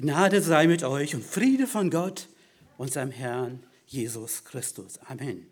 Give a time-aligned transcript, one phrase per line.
[0.00, 2.28] Gnade sei mit euch und Friede von Gott,
[2.76, 5.00] unserem Herrn Jesus Christus.
[5.08, 5.48] Amen.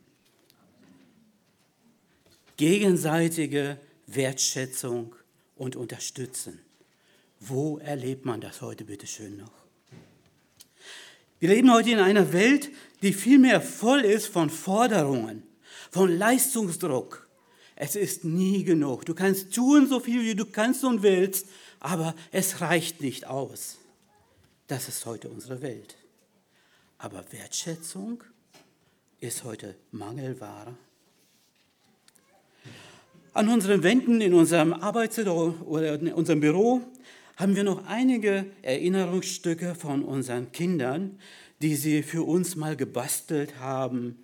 [2.56, 5.16] Gegenseitige Wertschätzung
[5.56, 6.60] und Unterstützen.
[7.40, 9.50] Wo erlebt man das heute bitte schön noch?
[11.40, 12.70] Wir leben heute in einer Welt,
[13.02, 15.42] die vielmehr voll ist von Forderungen,
[15.90, 17.28] von Leistungsdruck.
[17.74, 19.06] Es ist nie genug.
[19.06, 21.48] Du kannst tun so viel, wie du kannst und willst,
[21.80, 23.78] aber es reicht nicht aus.
[24.68, 25.96] Das ist heute unsere Welt.
[26.98, 28.24] Aber Wertschätzung
[29.20, 30.74] ist heute Mangelware.
[33.32, 36.80] An unseren Wänden in unserem Arbeits- oder in unserem Büro
[37.36, 41.20] haben wir noch einige Erinnerungsstücke von unseren Kindern,
[41.62, 44.18] die sie für uns mal gebastelt haben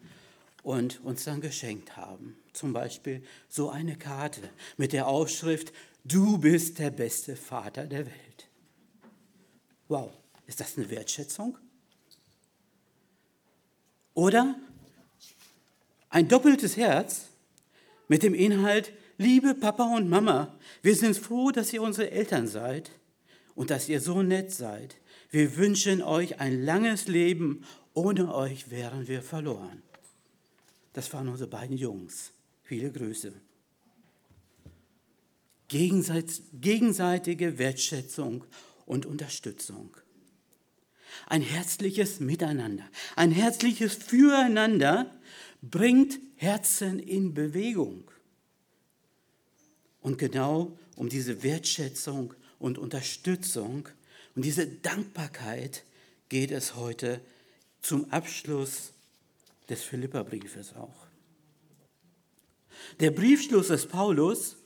[0.62, 2.36] und uns dann geschenkt haben.
[2.52, 4.40] Zum Beispiel so eine Karte
[4.76, 5.72] mit der Aufschrift,
[6.04, 8.48] du bist der beste Vater der Welt.
[9.88, 10.10] Wow,
[10.52, 11.56] ist das eine Wertschätzung?
[14.12, 14.54] Oder
[16.10, 17.28] ein doppeltes Herz
[18.06, 22.90] mit dem Inhalt, liebe Papa und Mama, wir sind froh, dass ihr unsere Eltern seid
[23.54, 24.96] und dass ihr so nett seid.
[25.30, 27.64] Wir wünschen euch ein langes Leben.
[27.94, 29.82] Ohne euch wären wir verloren.
[30.92, 32.32] Das waren unsere beiden Jungs.
[32.62, 33.32] Viele Grüße.
[35.68, 38.44] Gegenseitige Wertschätzung
[38.84, 39.96] und Unterstützung.
[41.26, 42.84] Ein herzliches Miteinander,
[43.16, 45.10] ein herzliches Füreinander
[45.62, 48.10] bringt Herzen in Bewegung.
[50.00, 53.88] Und genau um diese Wertschätzung und Unterstützung
[54.34, 55.84] und diese Dankbarkeit
[56.28, 57.20] geht es heute
[57.82, 58.92] zum Abschluss
[59.68, 61.06] des Philipperbriefes auch.
[63.00, 64.56] Der Briefschluss des Paulus,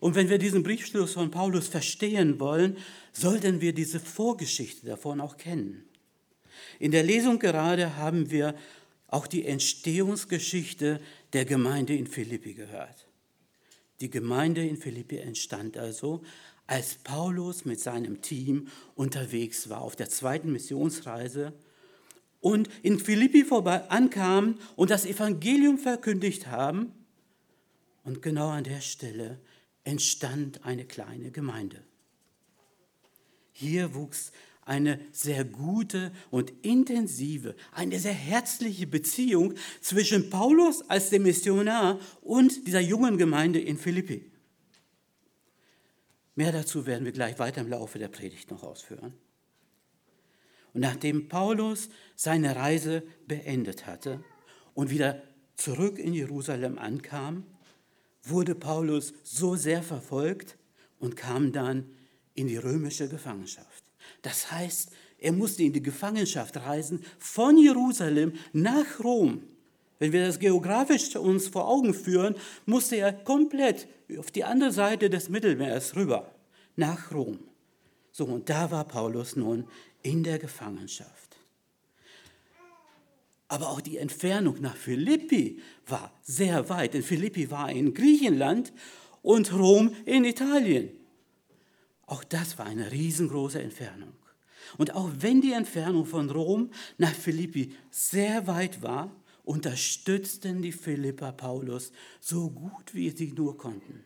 [0.00, 2.76] und wenn wir diesen Briefschluss von Paulus verstehen wollen,
[3.12, 5.84] sollten wir diese Vorgeschichte davon auch kennen.
[6.78, 8.54] In der Lesung gerade haben wir
[9.08, 11.00] auch die Entstehungsgeschichte
[11.32, 13.06] der Gemeinde in Philippi gehört.
[14.00, 16.22] Die Gemeinde in Philippi entstand also
[16.66, 21.52] als Paulus mit seinem Team unterwegs war auf der zweiten Missionsreise
[22.40, 26.92] und in Philippi vorbei ankam und das Evangelium verkündigt haben.
[28.04, 29.38] Und genau an der Stelle
[29.84, 31.84] entstand eine kleine Gemeinde.
[33.52, 34.32] Hier wuchs
[34.64, 42.66] eine sehr gute und intensive, eine sehr herzliche Beziehung zwischen Paulus als dem Missionar und
[42.66, 44.30] dieser jungen Gemeinde in Philippi.
[46.34, 49.14] Mehr dazu werden wir gleich weiter im Laufe der Predigt noch ausführen.
[50.72, 54.24] Und nachdem Paulus seine Reise beendet hatte
[54.74, 55.22] und wieder
[55.56, 57.44] zurück in Jerusalem ankam,
[58.22, 60.56] wurde Paulus so sehr verfolgt
[60.98, 61.90] und kam dann
[62.34, 63.84] in die römische Gefangenschaft.
[64.22, 69.42] Das heißt, er musste in die Gefangenschaft reisen von Jerusalem nach Rom.
[69.98, 72.34] Wenn wir das geografisch uns vor Augen führen,
[72.66, 73.86] musste er komplett
[74.18, 76.34] auf die andere Seite des Mittelmeers rüber,
[76.74, 77.38] nach Rom.
[78.10, 79.68] So, und da war Paulus nun
[80.02, 81.36] in der Gefangenschaft.
[83.46, 88.72] Aber auch die Entfernung nach Philippi war sehr weit, denn Philippi war in Griechenland
[89.22, 90.90] und Rom in Italien.
[92.12, 94.12] Auch das war eine riesengroße Entfernung.
[94.76, 99.10] Und auch wenn die Entfernung von Rom nach Philippi sehr weit war,
[99.44, 101.90] unterstützten die Philipper Paulus
[102.20, 104.04] so gut wie sie nur konnten.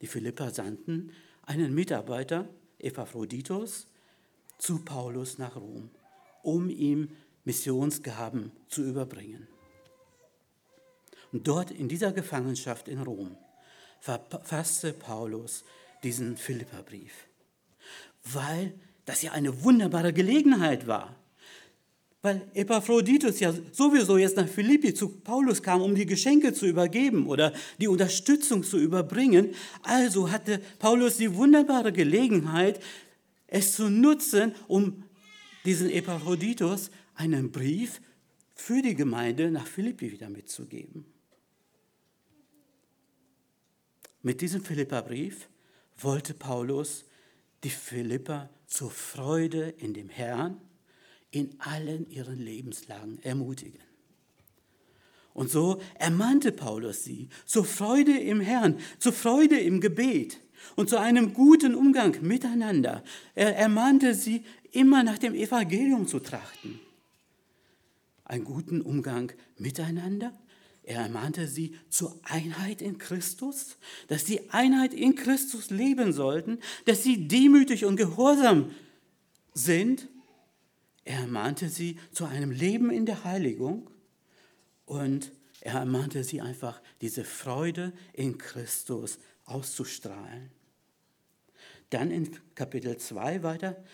[0.00, 1.12] Die Philipper sandten
[1.42, 2.48] einen Mitarbeiter,
[2.78, 3.88] Epaphroditus,
[4.56, 5.90] zu Paulus nach Rom,
[6.42, 7.10] um ihm
[7.44, 9.46] Missionsgaben zu überbringen.
[11.30, 13.36] Und dort in dieser Gefangenschaft in Rom
[14.00, 15.62] verfasste Paulus
[16.02, 17.12] diesen Philipperbrief,
[18.24, 18.74] weil
[19.04, 21.14] das ja eine wunderbare Gelegenheit war.
[22.22, 27.26] Weil Epaphroditus ja sowieso jetzt nach Philippi zu Paulus kam, um die Geschenke zu übergeben
[27.26, 29.54] oder die Unterstützung zu überbringen.
[29.82, 32.82] Also hatte Paulus die wunderbare Gelegenheit,
[33.46, 35.04] es zu nutzen, um
[35.64, 38.00] diesen Epaphroditus einen Brief
[38.54, 41.04] für die Gemeinde nach Philippi wieder mitzugeben.
[44.22, 45.48] Mit diesem Philipperbrief
[45.98, 47.04] wollte Paulus
[47.64, 50.60] die Philipper zur Freude in dem Herrn
[51.30, 53.80] in allen ihren Lebenslagen ermutigen.
[55.34, 60.40] Und so ermahnte Paulus sie zur Freude im Herrn, zur Freude im Gebet
[60.76, 63.04] und zu einem guten Umgang miteinander.
[63.34, 66.80] Er ermahnte sie, immer nach dem Evangelium zu trachten.
[68.24, 70.32] Einen guten Umgang miteinander
[70.86, 77.02] er ermahnte sie zur Einheit in Christus, dass sie Einheit in Christus leben sollten, dass
[77.02, 78.70] sie demütig und gehorsam
[79.52, 80.08] sind.
[81.04, 83.90] Er ermahnte sie zu einem Leben in der Heiligung
[84.84, 90.50] und er ermahnte sie einfach, diese Freude in Christus auszustrahlen.
[91.90, 93.84] Dann in Kapitel 2 weiter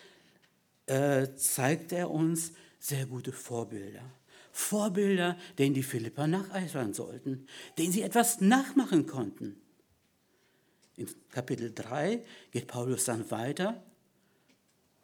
[0.84, 4.04] äh, zeigt er uns sehr gute Vorbilder.
[4.52, 7.46] Vorbilder, denen die Philipper nacheifern sollten,
[7.78, 9.56] denen sie etwas nachmachen konnten.
[10.96, 13.82] In Kapitel 3 geht Paulus dann weiter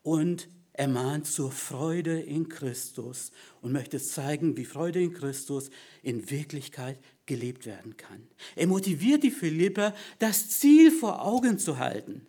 [0.03, 5.71] und ermahnt zur Freude in Christus und möchte zeigen, wie Freude in Christus
[6.03, 8.29] in Wirklichkeit gelebt werden kann.
[8.55, 12.27] Er motiviert die Philipper, das Ziel vor Augen zu halten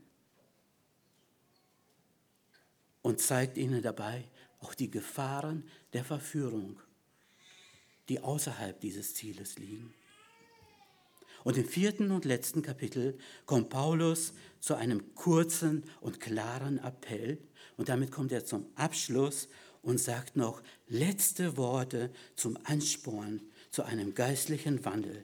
[3.02, 4.24] und zeigt ihnen dabei
[4.62, 5.64] auch die Gefahren
[5.94, 6.80] der Verführung,
[8.10, 9.94] die außerhalb dieses Zieles liegen.
[11.44, 17.38] Und im vierten und letzten Kapitel kommt Paulus zu einem kurzen und klaren Appell
[17.78, 19.48] und damit kommt er zum Abschluss
[19.82, 23.42] und sagt noch letzte Worte zum Ansporn
[23.72, 25.24] zu einem geistlichen Wandel.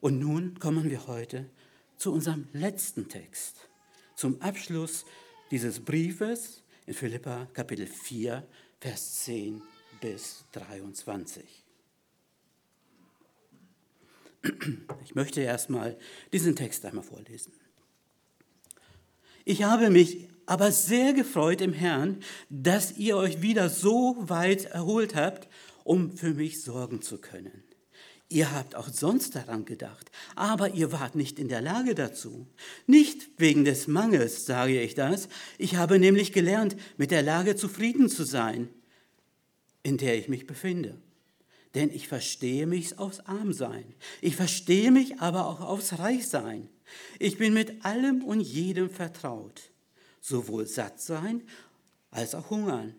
[0.00, 1.50] Und nun kommen wir heute
[1.96, 3.68] zu unserem letzten Text,
[4.14, 5.04] zum Abschluss
[5.50, 8.46] dieses Briefes in Philippa Kapitel 4,
[8.80, 9.60] Vers 10
[10.00, 11.44] bis 23.
[15.04, 15.96] Ich möchte erstmal
[16.32, 17.52] diesen Text einmal vorlesen.
[19.44, 25.14] Ich habe mich aber sehr gefreut im Herrn, dass ihr euch wieder so weit erholt
[25.14, 25.48] habt,
[25.84, 27.64] um für mich sorgen zu können.
[28.30, 32.46] Ihr habt auch sonst daran gedacht, aber ihr wart nicht in der Lage dazu.
[32.86, 35.28] Nicht wegen des Mangels sage ich das.
[35.56, 38.68] Ich habe nämlich gelernt, mit der Lage zufrieden zu sein,
[39.88, 40.98] in der ich mich befinde.
[41.74, 43.84] Denn ich verstehe mich aufs Armsein.
[44.20, 46.68] Ich verstehe mich aber auch aufs Reichsein.
[47.18, 49.60] Ich bin mit allem und jedem vertraut.
[50.20, 51.42] Sowohl satt sein
[52.10, 52.94] als auch hungern.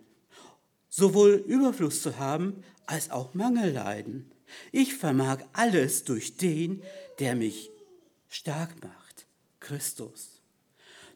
[0.89, 4.31] Sowohl Überfluss zu haben als auch Mangel leiden
[4.71, 6.81] ich vermag alles durch den,
[7.19, 7.69] der mich
[8.27, 9.25] stark macht,
[9.59, 10.41] Christus.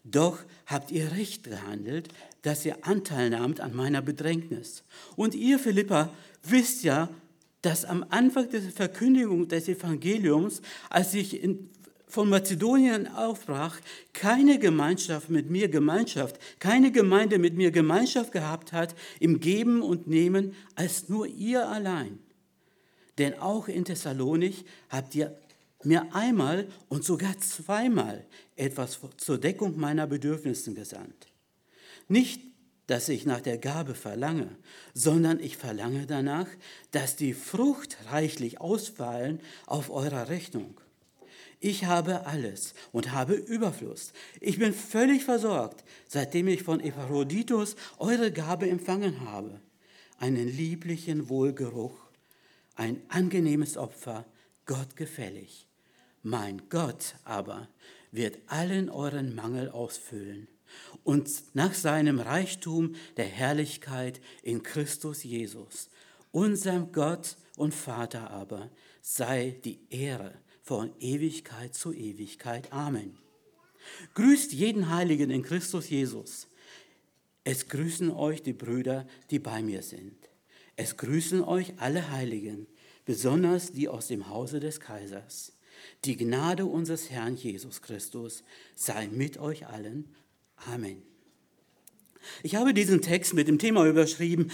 [0.03, 2.09] Doch habt ihr recht gehandelt,
[2.43, 4.83] dass ihr Anteil nahmt an meiner Bedrängnis.
[5.15, 6.09] Und ihr, Philippa,
[6.43, 7.09] wisst ja,
[7.61, 11.69] dass am Anfang der Verkündigung des Evangeliums, als ich in,
[12.05, 13.79] von Mazedonien aufbrach,
[14.11, 20.07] keine Gemeinschaft mit mir Gemeinschaft, keine Gemeinde mit mir Gemeinschaft gehabt hat im Geben und
[20.07, 22.19] Nehmen, als nur ihr allein.
[23.17, 25.37] Denn auch in Thessalonich habt ihr
[25.83, 28.25] mir einmal und sogar zweimal
[28.57, 31.32] etwas zur Deckung meiner Bedürfnisse gesandt.
[32.07, 32.41] Nicht,
[32.87, 34.49] dass ich nach der Gabe verlange,
[34.93, 36.47] sondern ich verlange danach,
[36.91, 40.79] dass die Frucht reichlich ausfallen auf eurer Rechnung.
[41.59, 44.11] Ich habe alles und habe Überfluss.
[44.41, 49.61] Ich bin völlig versorgt, seitdem ich von Epaphroditus eure Gabe empfangen habe,
[50.19, 52.03] einen lieblichen Wohlgeruch
[52.75, 54.25] ein angenehmes Opfer,
[54.65, 55.67] Gott gefällig.
[56.21, 57.67] Mein Gott aber
[58.11, 60.47] wird allen euren Mangel ausfüllen
[61.03, 65.89] und nach seinem Reichtum der Herrlichkeit in Christus Jesus,
[66.31, 68.69] unserem Gott und Vater aber,
[69.01, 72.71] sei die Ehre von Ewigkeit zu Ewigkeit.
[72.71, 73.17] Amen.
[74.13, 76.47] Grüßt jeden Heiligen in Christus Jesus.
[77.43, 80.15] Es grüßen euch die Brüder, die bei mir sind.
[80.77, 82.67] Es grüßen euch alle Heiligen,
[83.05, 85.51] besonders die aus dem Hause des Kaisers.
[86.05, 88.43] Die Gnade unseres Herrn Jesus Christus
[88.75, 90.15] sei mit euch allen.
[90.55, 91.01] Amen.
[92.41, 94.51] Ich habe diesen Text mit dem Thema überschrieben,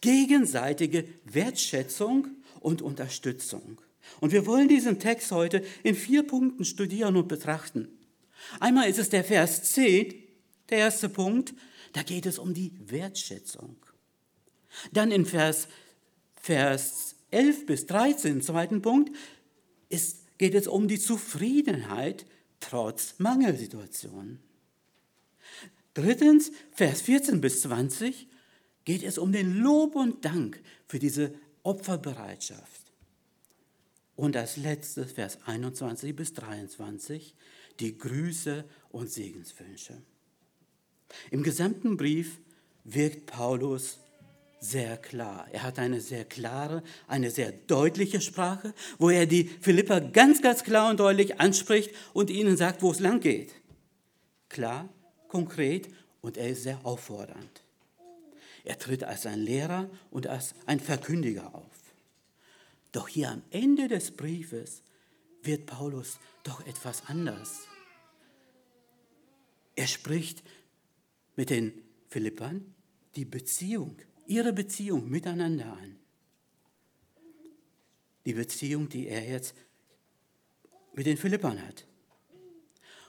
[0.00, 2.28] gegenseitige Wertschätzung
[2.60, 3.80] und Unterstützung.
[4.20, 7.88] Und wir wollen diesen Text heute in vier Punkten studieren und betrachten.
[8.60, 10.14] Einmal ist es der Vers 10,
[10.70, 11.54] der erste Punkt,
[11.92, 13.76] da geht es um die Wertschätzung.
[14.92, 15.68] Dann in Vers,
[16.34, 19.14] Vers 11 bis 13, zweiten Punkt,
[19.88, 22.26] ist, geht es um die Zufriedenheit
[22.60, 24.40] trotz Mangelsituationen.
[25.94, 28.28] Drittens, Vers 14 bis 20,
[28.84, 32.92] geht es um den Lob und Dank für diese Opferbereitschaft.
[34.16, 37.34] Und als letztes, Vers 21 bis 23,
[37.80, 40.02] die Grüße und Segenswünsche.
[41.30, 42.40] Im gesamten Brief
[42.84, 43.98] wirkt Paulus
[44.60, 45.48] sehr klar.
[45.52, 50.62] Er hat eine sehr klare, eine sehr deutliche Sprache, wo er die Philipper ganz, ganz
[50.62, 53.54] klar und deutlich anspricht und ihnen sagt, wo es lang geht.
[54.48, 54.88] Klar,
[55.32, 55.88] konkret
[56.20, 57.62] und er ist sehr auffordernd.
[58.64, 61.94] Er tritt als ein Lehrer und als ein Verkündiger auf.
[62.92, 64.82] Doch hier am Ende des Briefes
[65.42, 67.66] wird Paulus doch etwas anders.
[69.74, 70.42] Er spricht
[71.34, 71.72] mit den
[72.10, 72.74] Philippern
[73.16, 73.96] die Beziehung,
[74.26, 75.96] ihre Beziehung miteinander an.
[78.26, 79.54] Die Beziehung, die er jetzt
[80.92, 81.86] mit den Philippern hat.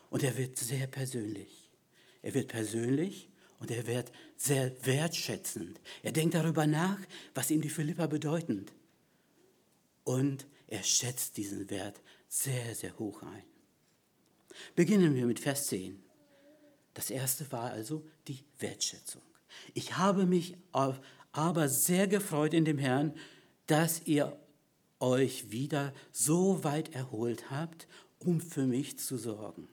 [0.09, 1.62] Und er wird sehr persönlich.
[2.23, 5.79] Er wird persönlich und er wird sehr wertschätzend.
[6.01, 6.99] Er denkt darüber nach,
[7.35, 8.65] was ihm die Philipper bedeuten.
[10.03, 13.43] Und er schätzt diesen Wert sehr, sehr hoch ein.
[14.75, 16.01] Beginnen wir mit Vers 10.
[16.93, 19.21] Das erste war also die Wertschätzung.
[19.73, 23.13] Ich habe mich aber sehr gefreut in dem Herrn,
[23.67, 24.37] dass ihr
[24.99, 27.87] euch wieder so weit erholt habt,
[28.19, 29.67] um für mich zu sorgen.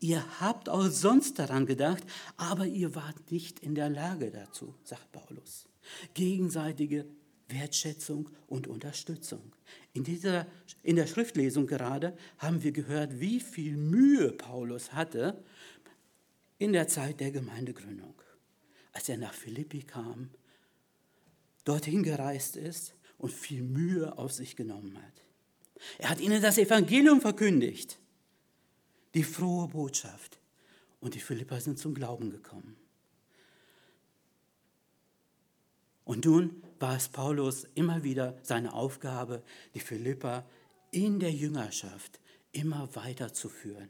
[0.00, 2.04] Ihr habt auch sonst daran gedacht,
[2.36, 5.66] aber ihr wart nicht in der Lage dazu, sagt Paulus.
[6.14, 7.06] Gegenseitige
[7.48, 9.52] Wertschätzung und Unterstützung.
[9.92, 10.46] In, dieser,
[10.82, 15.42] in der Schriftlesung gerade haben wir gehört, wie viel Mühe Paulus hatte
[16.58, 18.14] in der Zeit der Gemeindegründung.
[18.92, 20.30] Als er nach Philippi kam,
[21.64, 25.22] dorthin gereist ist und viel Mühe auf sich genommen hat.
[25.98, 27.98] Er hat ihnen das Evangelium verkündigt,
[29.18, 30.38] die frohe Botschaft.
[31.00, 32.76] Und die Philipper sind zum Glauben gekommen.
[36.04, 39.42] Und nun war es Paulus immer wieder seine Aufgabe,
[39.74, 40.46] die Philipper
[40.92, 42.20] in der Jüngerschaft
[42.52, 43.88] immer weiterzuführen,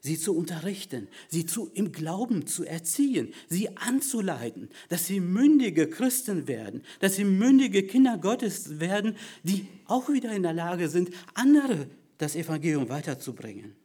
[0.00, 6.48] sie zu unterrichten, sie zu, im Glauben zu erziehen, sie anzuleiten, dass sie mündige Christen
[6.48, 11.86] werden, dass sie mündige Kinder Gottes werden, die auch wieder in der Lage sind, andere
[12.16, 13.79] das Evangelium weiterzubringen.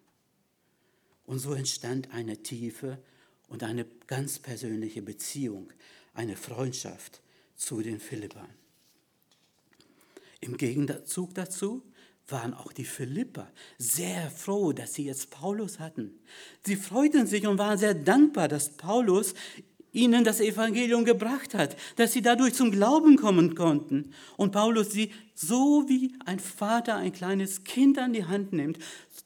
[1.26, 3.00] Und so entstand eine tiefe
[3.48, 5.72] und eine ganz persönliche Beziehung,
[6.14, 7.22] eine Freundschaft
[7.56, 8.50] zu den Philippern.
[10.42, 11.84] Im Gegenzug dazu
[12.28, 16.20] waren auch die Philipper sehr froh, dass sie jetzt Paulus hatten.
[16.66, 19.34] Sie freuten sich und waren sehr dankbar, dass Paulus
[19.96, 24.14] ihnen das Evangelium gebracht hat, dass sie dadurch zum Glauben kommen konnten.
[24.38, 28.78] Und Paulus sie so wie ein Vater ein kleines Kind an die Hand nimmt,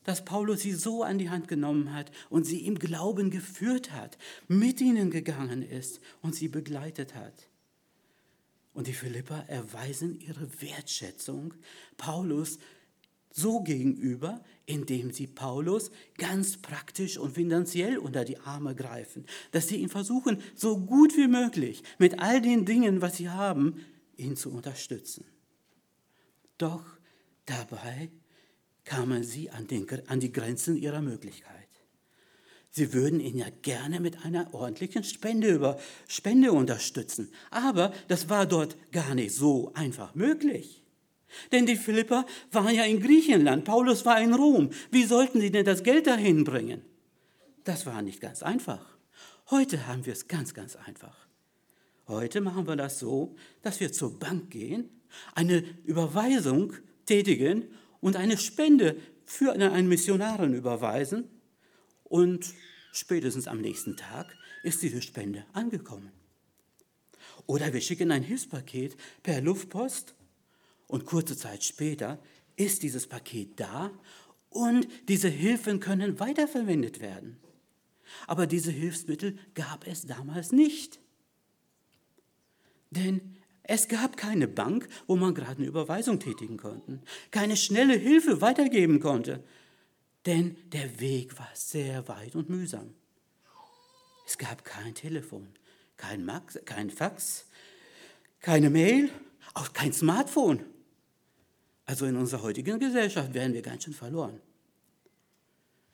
[0.05, 4.17] dass Paulus sie so an die Hand genommen hat und sie im Glauben geführt hat,
[4.47, 7.49] mit ihnen gegangen ist und sie begleitet hat.
[8.73, 11.53] Und die Philipper erweisen ihre Wertschätzung
[11.97, 12.59] Paulus
[13.31, 19.77] so gegenüber, indem sie Paulus ganz praktisch und finanziell unter die Arme greifen, dass sie
[19.77, 23.83] ihn versuchen, so gut wie möglich mit all den Dingen, was sie haben,
[24.15, 25.25] ihn zu unterstützen.
[26.59, 26.85] Doch
[27.47, 28.11] dabei
[28.85, 31.55] kamen sie an, den, an die Grenzen ihrer Möglichkeit.
[32.69, 38.45] Sie würden ihn ja gerne mit einer ordentlichen Spende, über, Spende unterstützen, aber das war
[38.45, 40.78] dort gar nicht so einfach möglich.
[41.51, 44.69] Denn die Philipper waren ja in Griechenland, Paulus war in Rom.
[44.91, 46.81] Wie sollten sie denn das Geld dahin bringen?
[47.63, 48.97] Das war nicht ganz einfach.
[49.51, 51.27] Heute haben wir es ganz, ganz einfach.
[52.07, 54.89] Heute machen wir das so, dass wir zur Bank gehen,
[55.35, 56.73] eine Überweisung
[57.05, 57.65] tätigen
[57.99, 58.95] und eine Spende
[59.25, 61.29] für einen Missionaren überweisen
[62.03, 62.53] und
[62.91, 66.11] spätestens am nächsten Tag ist diese Spende angekommen.
[67.45, 70.15] Oder wir schicken ein Hilfspaket per Luftpost
[70.89, 72.19] und kurze Zeit später
[72.57, 73.91] ist dieses Paket da
[74.49, 77.39] und diese Hilfen können weiterverwendet werden.
[78.27, 80.99] Aber diese Hilfsmittel gab es damals nicht.
[82.89, 88.41] Denn es gab keine Bank, wo man gerade eine Überweisung tätigen konnte, keine schnelle Hilfe
[88.41, 89.43] weitergeben konnte,
[90.25, 92.95] denn der Weg war sehr weit und mühsam.
[94.25, 95.47] Es gab kein Telefon,
[95.97, 97.45] kein, Max, kein Fax,
[98.39, 99.09] keine Mail,
[99.53, 100.65] auch kein Smartphone.
[101.89, 104.39] Also in unserer heutigen Gesellschaft wären wir ganz schön verloren.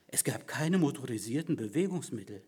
[0.08, 2.42] Es gab keine motorisierten Bewegungsmittel,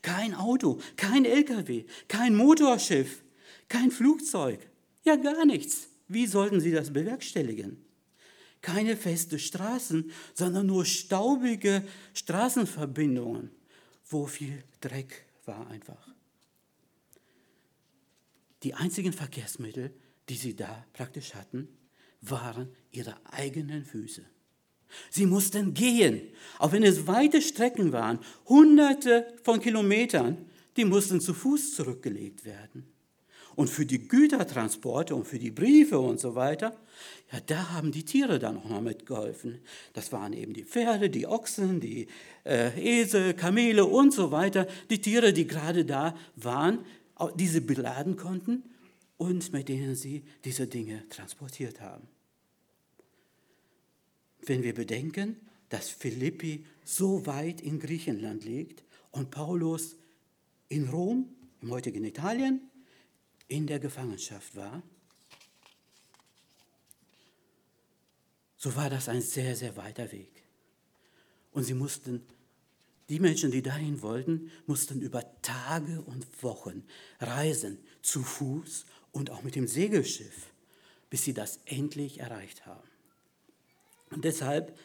[0.00, 3.22] kein Auto, kein LKW, kein Motorschiff,
[3.68, 4.66] kein Flugzeug,
[5.02, 5.88] ja gar nichts.
[6.08, 7.84] Wie sollten sie das bewerkstelligen?
[8.62, 13.50] Keine feste Straßen, sondern nur staubige Straßenverbindungen,
[14.06, 16.08] wo viel Dreck war einfach.
[18.62, 19.92] Die einzigen Verkehrsmittel,
[20.30, 21.68] die sie da praktisch hatten,
[22.30, 24.22] waren ihre eigenen Füße.
[25.10, 26.20] Sie mussten gehen,
[26.58, 30.38] auch wenn es weite Strecken waren, hunderte von Kilometern,
[30.76, 32.86] die mussten zu Fuß zurückgelegt werden.
[33.56, 36.76] Und für die Gütertransporte und für die Briefe und so weiter,
[37.32, 39.60] ja, da haben die Tiere dann auch noch mitgeholfen.
[39.92, 42.08] Das waren eben die Pferde, die Ochsen, die
[42.44, 44.66] äh, Esel, Kamele und so weiter.
[44.90, 46.80] Die Tiere, die gerade da waren,
[47.36, 48.64] die sie beladen konnten
[49.18, 52.08] und mit denen sie diese Dinge transportiert haben
[54.48, 55.36] wenn wir bedenken,
[55.68, 59.96] dass Philippi so weit in Griechenland liegt und Paulus
[60.68, 61.28] in Rom,
[61.62, 62.60] im heutigen Italien,
[63.48, 64.82] in der Gefangenschaft war,
[68.56, 70.42] so war das ein sehr, sehr weiter Weg.
[71.52, 72.22] Und sie mussten,
[73.08, 76.84] die Menschen, die dahin wollten, mussten über Tage und Wochen
[77.20, 80.50] reisen, zu Fuß und auch mit dem Segelschiff,
[81.10, 82.93] bis sie das endlich erreicht haben.
[84.10, 84.76] Und deshalb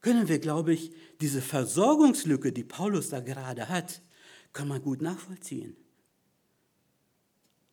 [0.00, 4.02] können wir, glaube ich, diese Versorgungslücke, die Paulus da gerade hat,
[4.52, 5.76] kann man gut nachvollziehen.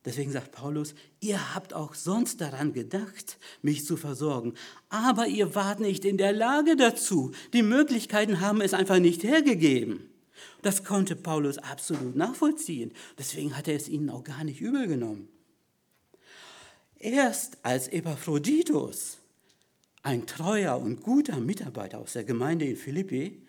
[0.06, 4.54] Deswegen sagt Paulus, ihr habt auch sonst daran gedacht, mich zu versorgen,
[4.88, 7.32] aber ihr wart nicht in der Lage dazu.
[7.52, 10.10] Die Möglichkeiten haben es einfach nicht hergegeben.
[10.62, 12.94] Das konnte Paulus absolut nachvollziehen.
[13.18, 15.28] Deswegen hat er es ihnen auch gar nicht übel genommen.
[16.98, 19.19] Erst als Epaphroditus,
[20.02, 23.42] ein treuer und guter Mitarbeiter aus der Gemeinde in Philippi,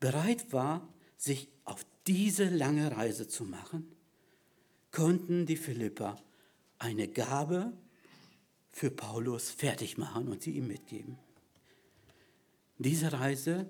[0.00, 3.86] bereit war, sich auf diese lange Reise zu machen,
[4.90, 6.16] konnten die Philipper
[6.78, 7.72] eine Gabe
[8.70, 11.18] für Paulus fertig machen und sie ihm mitgeben.
[12.78, 13.68] Diese Reise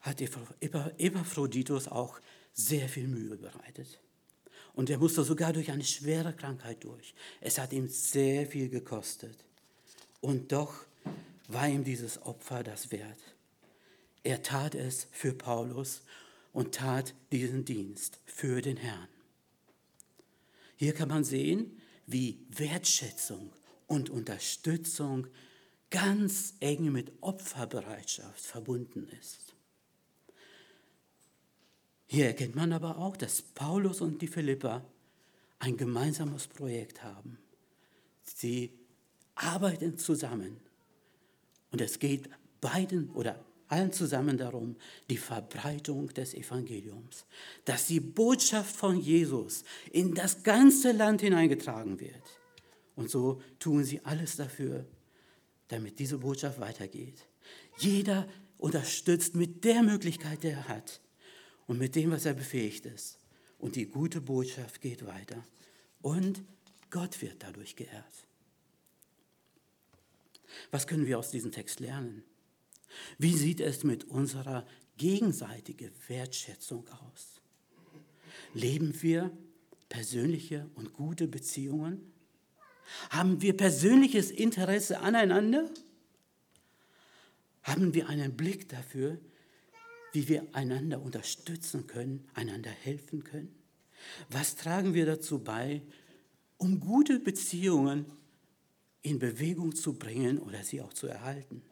[0.00, 2.18] hat Epaphroditus auch
[2.54, 4.00] sehr viel Mühe bereitet.
[4.72, 7.14] Und er musste sogar durch eine schwere Krankheit durch.
[7.40, 9.44] Es hat ihm sehr viel gekostet.
[10.20, 10.74] Und doch
[11.48, 13.18] war ihm dieses Opfer das wert.
[14.22, 16.02] Er tat es für Paulus
[16.52, 19.08] und tat diesen Dienst für den Herrn.
[20.76, 23.52] Hier kann man sehen, wie Wertschätzung
[23.86, 25.26] und Unterstützung
[25.90, 29.54] ganz eng mit Opferbereitschaft verbunden ist.
[32.06, 34.84] Hier erkennt man aber auch, dass Paulus und die Philipper
[35.60, 37.38] ein gemeinsames Projekt haben.
[38.24, 38.79] Sie
[39.42, 40.56] arbeiten zusammen
[41.70, 42.28] und es geht
[42.60, 44.76] beiden oder allen zusammen darum,
[45.08, 47.24] die Verbreitung des Evangeliums,
[47.64, 52.22] dass die Botschaft von Jesus in das ganze Land hineingetragen wird.
[52.96, 54.84] Und so tun sie alles dafür,
[55.68, 57.26] damit diese Botschaft weitergeht.
[57.78, 61.00] Jeder unterstützt mit der Möglichkeit, die er hat
[61.68, 63.18] und mit dem, was er befähigt ist.
[63.58, 65.44] Und die gute Botschaft geht weiter.
[66.02, 66.42] Und
[66.90, 68.26] Gott wird dadurch geehrt.
[70.70, 72.24] Was können wir aus diesem Text lernen?
[73.18, 77.40] Wie sieht es mit unserer gegenseitigen Wertschätzung aus?
[78.54, 79.30] Leben wir
[79.88, 82.12] persönliche und gute Beziehungen?
[83.10, 85.70] Haben wir persönliches Interesse aneinander?
[87.62, 89.18] Haben wir einen Blick dafür,
[90.12, 93.54] wie wir einander unterstützen können, einander helfen können?
[94.30, 95.82] Was tragen wir dazu bei,
[96.56, 98.06] um gute Beziehungen
[99.02, 101.62] in Bewegung zu bringen oder sie auch zu erhalten?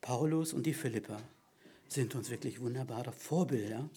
[0.00, 1.20] Paulus und die Philipper
[1.88, 3.88] sind uns wirklich wunderbare Vorbilder,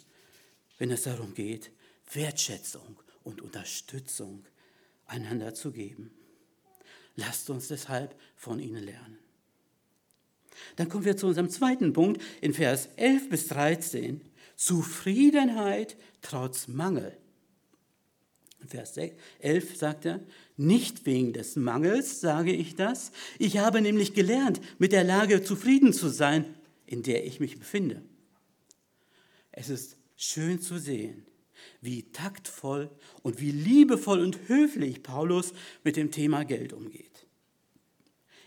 [0.78, 1.72] wenn es darum geht,
[2.14, 4.44] Wertschätzung und Unterstützung
[5.06, 6.12] einander zu geben.
[7.16, 9.20] Lasst uns deshalb von ihnen lernen.
[10.76, 14.22] Dann kommen wir zu unserem zweiten Punkt in Vers 11 bis 13.
[14.56, 17.18] Zufriedenheit trotz Mangel.
[18.68, 18.96] Vers
[19.40, 20.20] 11 sagt er,
[20.58, 25.94] nicht wegen des Mangels sage ich das, ich habe nämlich gelernt, mit der Lage zufrieden
[25.94, 26.46] zu sein,
[26.86, 28.02] in der ich mich befinde.
[29.52, 31.26] Es ist schön zu sehen,
[31.82, 32.90] wie taktvoll
[33.24, 37.26] und wie liebevoll und höflich Paulus mit dem Thema Geld umgeht.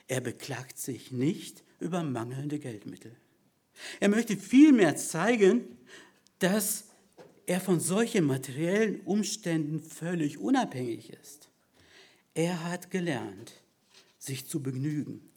[0.09, 3.17] Er beklagt sich nicht über mangelnde Geldmittel.
[4.01, 5.79] Er möchte vielmehr zeigen,
[6.39, 6.85] dass
[7.47, 11.49] er von solchen materiellen Umständen völlig unabhängig ist.
[12.35, 13.53] Er hat gelernt,
[14.19, 15.31] sich zu begnügen,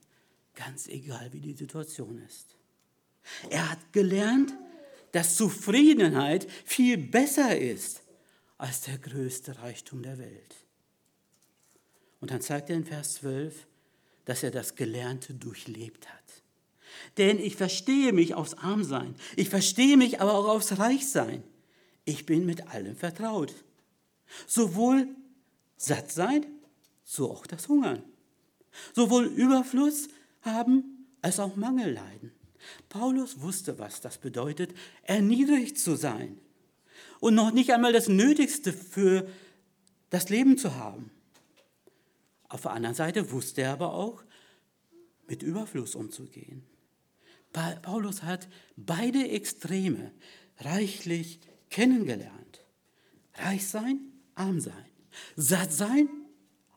[0.54, 2.56] ganz egal wie die Situation ist.
[3.50, 4.54] Er hat gelernt,
[5.12, 8.02] dass Zufriedenheit viel besser ist
[8.58, 10.56] als der größte Reichtum der Welt.
[12.22, 13.68] Und dann zeigt er in Vers 12,
[14.26, 16.44] dass er das Gelernte durchlebt hat.
[17.18, 21.44] Denn ich verstehe mich aufs Armsein, ich verstehe mich aber auch aufs Reichsein
[22.06, 23.54] ich bin mit allem vertraut.
[24.48, 25.08] Sowohl
[25.78, 26.46] satt sein,
[27.04, 28.04] so auch das Hungern.
[28.94, 30.08] Sowohl Überfluss
[30.41, 32.32] haben als auch Mangel leiden.
[32.89, 36.39] Paulus wusste, was das bedeutet, erniedrigt zu sein
[37.20, 39.28] und noch nicht einmal das Nötigste für
[40.10, 41.12] das Leben zu haben.
[42.48, 44.24] Auf der anderen Seite wusste er aber auch,
[45.28, 46.63] mit Überfluss umzugehen.
[47.82, 50.12] Paulus hat beide Extreme
[50.60, 52.65] reichlich kennengelernt.
[53.36, 53.99] Reich sein,
[54.36, 54.86] arm sein.
[55.36, 56.10] Satt sein,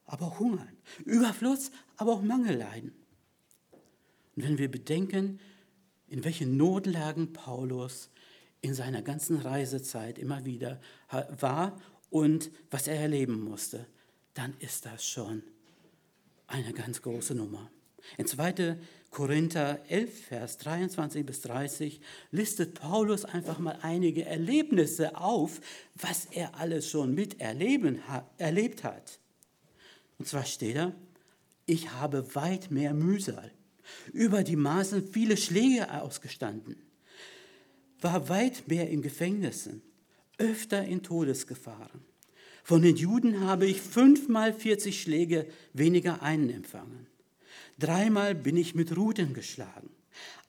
[0.06, 0.76] aber hungern.
[1.04, 2.92] Überfluss, aber auch Mangel leiden.
[4.36, 5.40] Und wenn wir bedenken,
[6.06, 8.10] in welchen Notlagen Paulus
[8.60, 10.80] in seiner ganzen Reisezeit immer wieder
[11.40, 13.86] war und was er erleben musste,
[14.34, 15.42] dann ist das schon
[16.46, 17.70] eine ganz große Nummer.
[18.16, 18.78] In 2.
[19.10, 25.60] Korinther 11, Vers 23 bis 30 listet Paulus einfach mal einige Erlebnisse auf,
[25.94, 28.00] was er alles schon miterleben,
[28.36, 29.18] erlebt hat.
[30.18, 30.92] Und zwar steht da,
[31.66, 33.50] ich habe weit mehr Mühsal,
[34.12, 36.76] über die Maßen viele Schläge ausgestanden,
[38.00, 39.82] war weit mehr in Gefängnissen,
[40.38, 42.04] öfter in Todesgefahren.
[42.62, 47.06] Von den Juden habe ich fünfmal 40 Schläge weniger einen empfangen.
[47.78, 49.90] Dreimal bin ich mit Ruten geschlagen,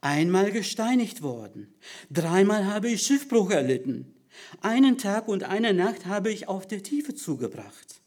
[0.02, 1.72] einmal gesteinigt worden,
[2.10, 4.16] dreimal habe ich Schiffbruch erlitten,
[4.62, 8.02] einen Tag und eine Nacht habe ich auf der Tiefe zugebracht.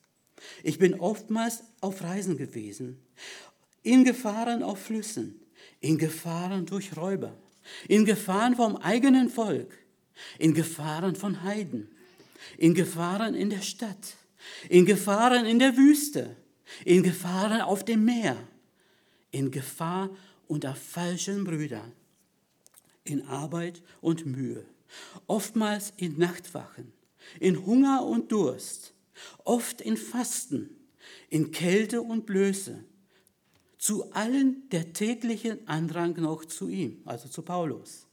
[0.65, 2.99] Ich bin oftmals auf Reisen gewesen,
[3.85, 5.41] in Gefahren auf Flüssen,
[5.81, 7.37] in Gefahren durch Räuber,
[7.87, 9.79] in Gefahren vom eigenen Volk,
[10.41, 11.89] in Gefahren von Heiden,
[12.59, 14.17] in Gefahren in der Stadt,
[14.69, 16.37] in Gefahren in der Wüste,
[16.85, 18.37] in Gefahren auf dem Meer,
[19.33, 20.11] in Gefahr
[20.47, 21.93] unter falschen Brüdern,
[23.03, 24.65] in Arbeit und Mühe,
[25.27, 26.93] oftmals in Nachtwachen,
[27.41, 28.95] in Hunger und Durst,
[29.45, 30.71] oft in Fasten,
[31.29, 32.85] in Kälte und Blöße,
[33.79, 38.07] zu allen der täglichen Andrang noch zu ihm, also zu Paulus.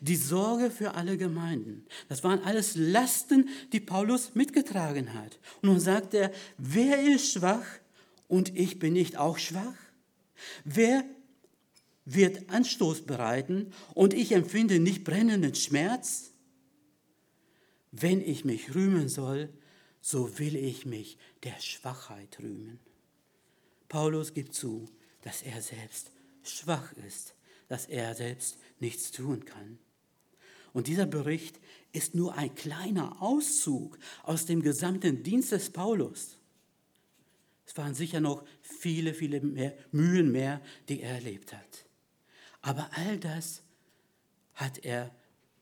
[0.00, 1.86] Die Sorge für alle Gemeinden.
[2.08, 5.38] Das waren alles Lasten, die Paulus mitgetragen hat.
[5.62, 7.64] Und nun sagt er, wer ist schwach
[8.28, 9.74] und ich bin nicht auch schwach?
[10.64, 11.04] Wer
[12.04, 16.32] wird Anstoß bereiten und ich empfinde nicht brennenden Schmerz?
[17.92, 19.48] Wenn ich mich rühmen soll,
[20.00, 22.78] so will ich mich der Schwachheit rühmen.
[23.88, 24.88] Paulus gibt zu,
[25.22, 26.10] dass er selbst
[26.42, 27.34] schwach ist,
[27.68, 29.78] dass er selbst nichts tun kann.
[30.72, 31.60] Und dieser Bericht
[31.92, 36.36] ist nur ein kleiner Auszug aus dem gesamten Dienst des Paulus.
[37.66, 41.86] Es waren sicher noch viele, viele mehr, Mühen mehr, die er erlebt hat.
[42.60, 43.62] Aber all das
[44.54, 45.14] hat er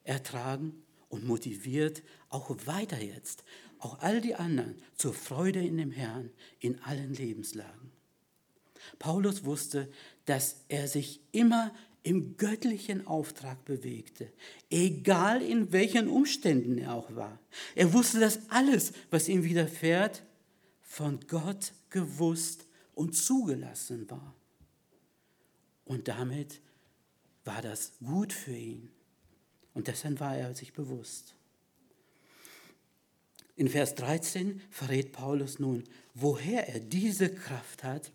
[0.04, 3.44] ertragen und motiviert, auch weiter jetzt,
[3.78, 7.92] auch all die anderen zur Freude in dem Herrn in allen Lebenslagen.
[8.98, 9.90] Paulus wusste,
[10.24, 14.32] dass er sich immer im göttlichen Auftrag bewegte,
[14.70, 17.38] egal in welchen Umständen er auch war.
[17.74, 20.24] Er wusste, dass alles, was ihm widerfährt,
[20.92, 24.34] von Gott gewusst und zugelassen war.
[25.86, 26.60] Und damit
[27.46, 28.90] war das gut für ihn.
[29.72, 31.34] Und dessen war er sich bewusst.
[33.56, 38.12] In Vers 13 verrät Paulus nun, woher er diese Kraft hat,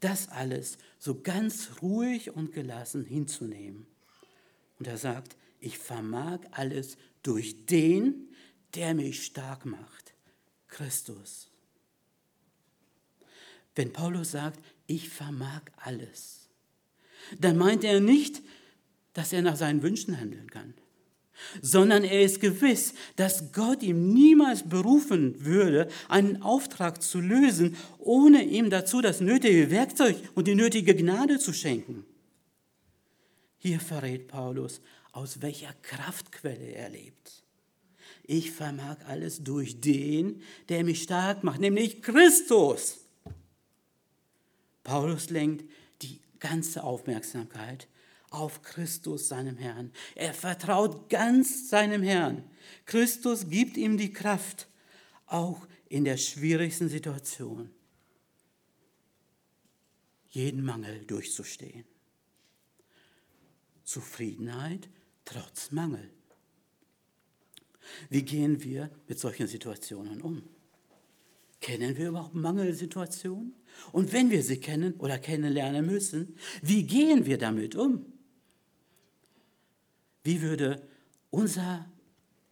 [0.00, 3.86] das alles so ganz ruhig und gelassen hinzunehmen.
[4.80, 8.34] Und er sagt, ich vermag alles durch den,
[8.74, 10.14] der mich stark macht,
[10.66, 11.52] Christus.
[13.76, 16.48] Wenn Paulus sagt, ich vermag alles,
[17.38, 18.42] dann meint er nicht,
[19.12, 20.74] dass er nach seinen Wünschen handeln kann,
[21.60, 28.42] sondern er ist gewiss, dass Gott ihm niemals berufen würde, einen Auftrag zu lösen, ohne
[28.44, 32.04] ihm dazu das nötige Werkzeug und die nötige Gnade zu schenken.
[33.58, 34.80] Hier verrät Paulus,
[35.12, 37.42] aus welcher Kraftquelle er lebt.
[38.22, 43.05] Ich vermag alles durch den, der mich stark macht, nämlich Christus.
[44.86, 45.68] Paulus lenkt
[46.00, 47.88] die ganze Aufmerksamkeit
[48.30, 49.90] auf Christus, seinem Herrn.
[50.14, 52.48] Er vertraut ganz seinem Herrn.
[52.84, 54.68] Christus gibt ihm die Kraft,
[55.26, 57.68] auch in der schwierigsten Situation,
[60.28, 61.84] jeden Mangel durchzustehen.
[63.82, 64.88] Zufriedenheit
[65.24, 66.08] trotz Mangel.
[68.08, 70.48] Wie gehen wir mit solchen Situationen um?
[71.66, 73.52] Kennen wir überhaupt Mangelsituationen?
[73.90, 78.06] Und wenn wir sie kennen oder kennenlernen müssen, wie gehen wir damit um?
[80.22, 80.86] Wie würde
[81.30, 81.90] unser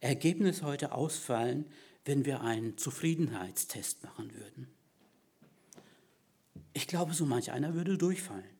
[0.01, 1.65] Ergebnis heute ausfallen,
[2.03, 4.67] wenn wir einen Zufriedenheitstest machen würden?
[6.73, 8.54] Ich glaube, so manch einer würde durchfallen.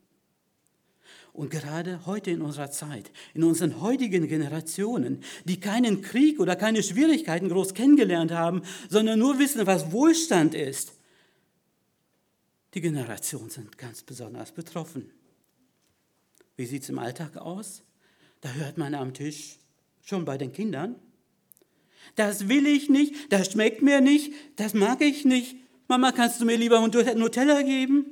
[1.36, 6.82] Und gerade heute in unserer Zeit, in unseren heutigen Generationen, die keinen Krieg oder keine
[6.82, 10.94] Schwierigkeiten groß kennengelernt haben, sondern nur wissen, was Wohlstand ist,
[12.74, 15.12] die Generationen sind ganz besonders betroffen.
[16.56, 17.84] Wie sieht es im Alltag aus?
[18.40, 19.58] Da hört man am Tisch
[20.04, 20.96] schon bei den Kindern.
[22.16, 25.58] Das will ich nicht, das schmeckt mir nicht, das mag ich nicht.
[25.90, 28.06] Mama, kannst du mir lieber Nutella geben?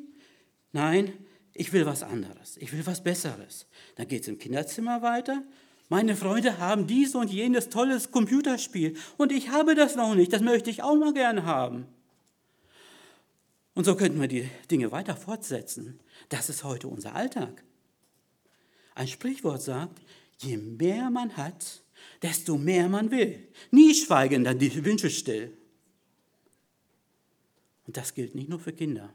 [0.74, 1.14] Nein,
[1.54, 3.68] ich will was anderes, ich will was Besseres.
[3.96, 5.44] Dann geht es im Kinderzimmer weiter.
[5.90, 10.42] Meine Freunde haben dies und jenes tolles Computerspiel und ich habe das noch nicht, das
[10.42, 11.86] möchte ich auch mal gern haben.
[13.76, 16.00] Und so könnten wir die Dinge weiter fortsetzen.
[16.30, 17.64] Das ist heute unser Alltag.
[18.96, 20.00] Ein Sprichwort sagt,
[20.38, 21.84] je mehr man hat,
[22.22, 23.48] desto mehr man will.
[23.72, 25.58] Nie schweigen dann die Wünsche still.
[27.86, 29.14] Und das gilt nicht nur für Kinder.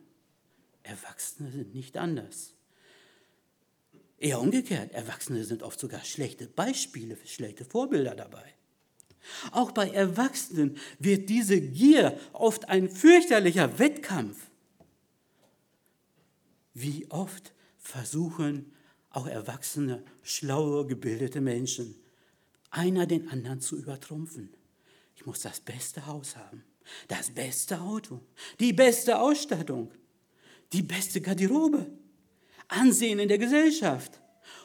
[0.89, 2.55] Erwachsene sind nicht anders.
[4.17, 8.55] Eher umgekehrt, Erwachsene sind oft sogar schlechte Beispiele, schlechte Vorbilder dabei.
[9.53, 14.49] Auch bei Erwachsenen wird diese Gier oft ein fürchterlicher Wettkampf.
[16.75, 18.73] Wie oft versuchen
[19.11, 21.95] auch erwachsene, schlaue, gebildete Menschen,
[22.71, 24.55] einer den anderen zu übertrumpfen.
[25.17, 26.65] Ich muss das beste Haus haben,
[27.09, 28.21] das beste Auto,
[28.61, 29.91] die beste Ausstattung,
[30.73, 31.87] die beste Garderobe,
[32.69, 34.21] Ansehen in der Gesellschaft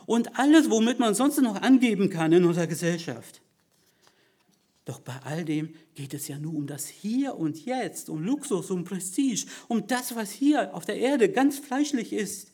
[0.05, 3.41] und alles, womit man sonst noch angeben kann in unserer Gesellschaft.
[4.85, 8.69] Doch bei all dem geht es ja nur um das Hier und Jetzt, um Luxus,
[8.69, 12.51] um Prestige, um das, was hier auf der Erde ganz fleischlich ist.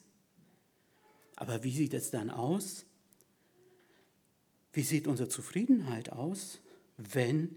[1.36, 2.86] Aber wie sieht es dann aus?
[4.74, 6.60] Wie sieht unsere Zufriedenheit aus,
[6.98, 7.56] wenn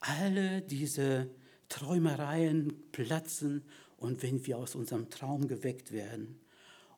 [0.00, 1.30] alle diese
[1.68, 3.62] Träumereien platzen
[4.00, 6.40] und wenn wir aus unserem Traum geweckt werden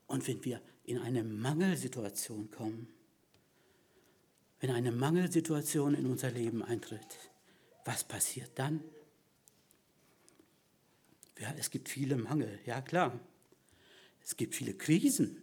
[0.06, 2.88] und wenn wir in eine Mangelsituation kommen?
[4.60, 7.18] Wenn eine Mangelsituation in unser Leben eintritt,
[7.84, 8.80] was passiert dann?
[11.40, 13.18] Ja, es gibt viele Mangel, ja klar.
[14.24, 15.42] Es gibt viele Krisen.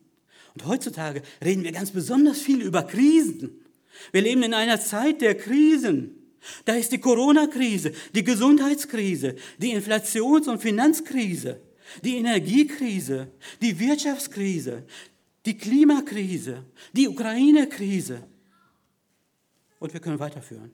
[0.53, 3.65] Und heutzutage reden wir ganz besonders viel über Krisen.
[4.13, 6.18] Wir leben in einer Zeit der Krisen.
[6.65, 11.61] Da ist die Corona-Krise, die Gesundheitskrise, die Inflations- und Finanzkrise,
[12.03, 14.85] die Energiekrise, die Wirtschaftskrise,
[15.45, 18.27] die Klimakrise, die Ukraine-Krise.
[19.79, 20.71] Und wir können weiterführen.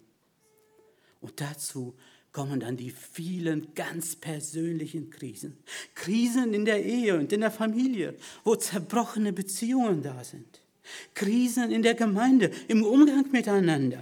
[1.21, 1.95] Und dazu
[2.31, 5.57] kommen dann die vielen ganz persönlichen Krisen.
[5.93, 10.64] Krisen in der Ehe und in der Familie, wo zerbrochene Beziehungen da sind.
[11.13, 13.99] Krisen in der Gemeinde, im Umgang miteinander.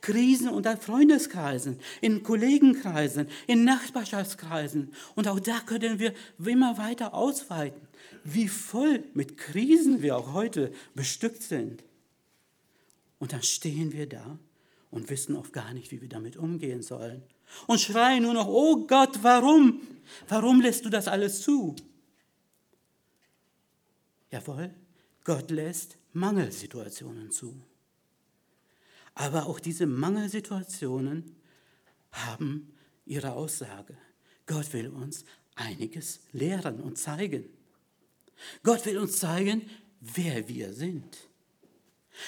[0.00, 4.92] Krisen unter Freundeskreisen, in Kollegenkreisen, in Nachbarschaftskreisen.
[5.14, 6.12] Und auch da können wir
[6.44, 7.80] immer weiter ausweiten,
[8.24, 11.84] wie voll mit Krisen wir auch heute bestückt sind.
[13.18, 14.38] Und dann stehen wir da
[14.90, 17.22] und wissen oft gar nicht, wie wir damit umgehen sollen.
[17.66, 19.80] Und schreien nur noch, oh Gott, warum?
[20.28, 21.74] Warum lässt du das alles zu?
[24.30, 24.70] Jawohl,
[25.22, 27.62] Gott lässt Mangelsituationen zu.
[29.14, 31.36] Aber auch diese Mangelsituationen
[32.10, 32.72] haben
[33.04, 33.96] ihre Aussage.
[34.46, 35.24] Gott will uns
[35.54, 37.44] einiges lehren und zeigen.
[38.62, 39.68] Gott will uns zeigen,
[40.00, 41.28] wer wir sind.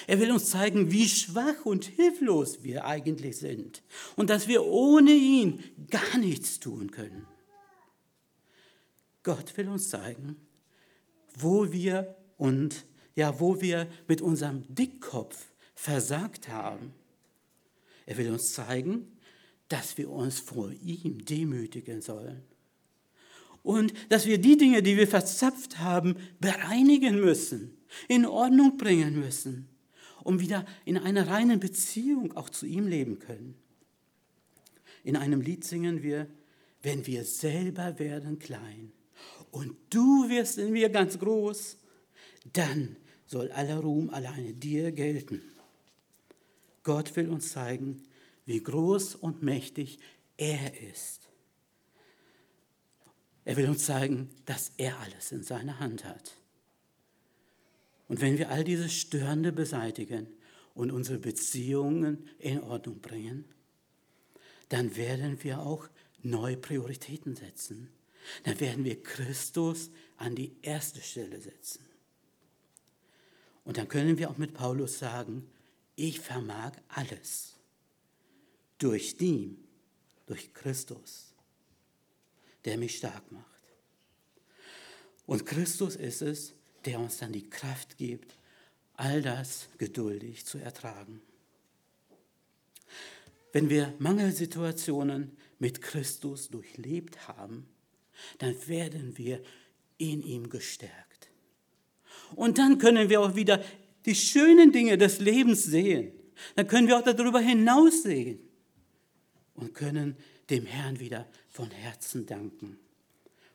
[0.07, 3.83] Er will uns zeigen, wie schwach und hilflos wir eigentlich sind
[4.16, 7.27] und dass wir ohne ihn gar nichts tun können.
[9.22, 10.37] Gott will uns zeigen,
[11.35, 12.85] wo wir und
[13.16, 16.92] ja, wo wir mit unserem Dickkopf versagt haben.
[18.05, 19.09] Er will uns zeigen,
[19.68, 22.42] dass wir uns vor ihm demütigen sollen.
[23.62, 27.76] Und dass wir die Dinge, die wir verzapft haben, bereinigen müssen,
[28.07, 29.68] in Ordnung bringen müssen,
[30.22, 33.57] um wieder in einer reinen Beziehung auch zu ihm leben können.
[35.02, 36.29] In einem Lied singen wir,
[36.83, 38.92] wenn wir selber werden klein
[39.50, 41.79] und du wirst in mir ganz groß,
[42.52, 45.42] dann soll aller Ruhm alleine dir gelten.
[46.82, 48.02] Gott will uns zeigen,
[48.44, 49.98] wie groß und mächtig
[50.36, 51.28] er ist.
[53.44, 56.32] Er will uns zeigen, dass er alles in seiner Hand hat.
[58.08, 60.28] Und wenn wir all diese Störende beseitigen
[60.74, 63.44] und unsere Beziehungen in Ordnung bringen,
[64.68, 65.88] dann werden wir auch
[66.22, 67.88] neue Prioritäten setzen.
[68.44, 71.86] Dann werden wir Christus an die erste Stelle setzen.
[73.66, 75.50] Und dann können wir auch mit Paulus sagen,
[75.96, 77.57] ich vermag alles
[78.79, 79.59] durch ihn,
[80.26, 81.35] durch Christus,
[82.64, 83.44] der mich stark macht.
[85.26, 88.38] Und Christus ist es, der uns dann die Kraft gibt,
[88.94, 91.20] all das geduldig zu ertragen.
[93.52, 97.68] Wenn wir Mangelsituationen mit Christus durchlebt haben,
[98.38, 99.42] dann werden wir
[99.98, 101.05] in ihm gestärkt.
[102.34, 103.62] Und dann können wir auch wieder
[104.04, 106.12] die schönen Dinge des Lebens sehen.
[106.54, 108.38] Dann können wir auch darüber hinaus sehen
[109.54, 110.16] und können
[110.50, 112.78] dem Herrn wieder von Herzen danken.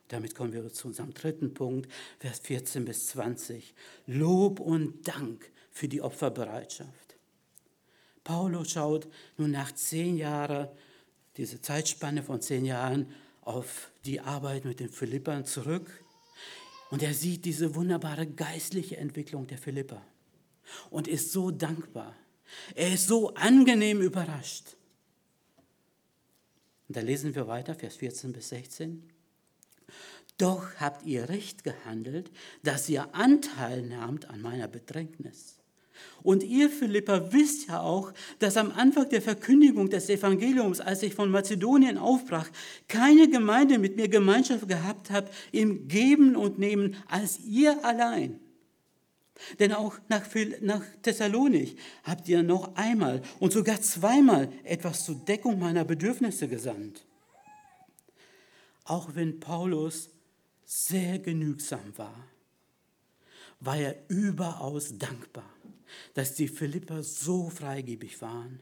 [0.08, 3.74] Damit kommen wir zu unserem dritten Punkt, Vers 14 bis 20.
[4.06, 7.16] Lob und Dank für die Opferbereitschaft.
[8.24, 9.08] Paulus schaut
[9.38, 10.68] nun nach zehn Jahren,
[11.36, 13.06] diese Zeitspanne von zehn Jahren,
[13.40, 15.90] auf die Arbeit mit den Philippern zurück
[16.92, 20.04] und er sieht diese wunderbare geistliche Entwicklung der Philipper
[20.90, 22.14] und ist so dankbar.
[22.74, 24.76] Er ist so angenehm überrascht.
[26.88, 29.08] Und da lesen wir weiter, Vers 14 bis 16.
[30.36, 32.30] Doch habt ihr recht gehandelt,
[32.62, 35.61] dass ihr Anteil nahmt an meiner Bedrängnis.
[36.22, 41.14] Und ihr, Philippa, wisst ja auch, dass am Anfang der Verkündigung des Evangeliums, als ich
[41.14, 42.48] von Mazedonien aufbrach,
[42.88, 48.38] keine Gemeinde mit mir Gemeinschaft gehabt hat im Geben und Nehmen als ihr allein.
[49.58, 50.24] Denn auch nach,
[50.60, 57.04] nach Thessalonik habt ihr noch einmal und sogar zweimal etwas zur Deckung meiner Bedürfnisse gesandt.
[58.84, 60.10] Auch wenn Paulus
[60.64, 62.28] sehr genügsam war,
[63.60, 65.48] war er überaus dankbar,
[66.14, 68.60] dass die Philipper so freigebig waren,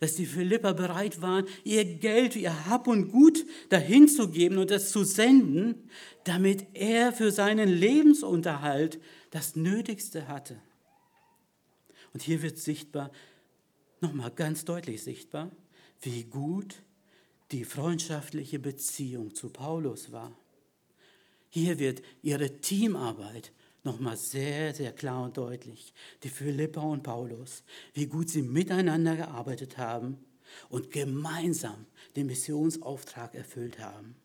[0.00, 4.70] dass die Philipper bereit waren, ihr Geld, ihr Hab und Gut dahin zu geben und
[4.70, 5.88] es zu senden,
[6.24, 10.60] damit er für seinen Lebensunterhalt das Nötigste hatte.
[12.12, 13.10] Und hier wird sichtbar,
[14.00, 15.50] nochmal ganz deutlich sichtbar,
[16.00, 16.76] wie gut
[17.50, 20.36] die freundschaftliche Beziehung zu Paulus war.
[21.50, 23.52] Hier wird ihre Teamarbeit
[23.84, 25.92] nochmal sehr, sehr klar und deutlich.
[26.22, 30.18] Die Philippa und Paulus, wie gut sie miteinander gearbeitet haben
[30.68, 34.16] und gemeinsam den Missionsauftrag erfüllt haben.